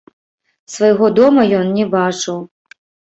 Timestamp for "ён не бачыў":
1.59-2.41